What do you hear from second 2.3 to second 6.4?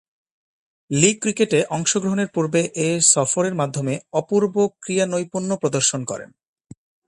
পূর্বে এ সফরের মাধ্যমে অপূর্ব ক্রীড়ানৈপুণ্য প্রদর্শন করেন।